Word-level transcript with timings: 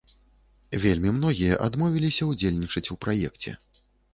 Вельмі 0.85 1.11
многія 1.17 1.59
адмовіліся 1.67 2.23
ўдзельнічаць 2.33 2.87
у 2.97 3.01
праекце. 3.07 3.51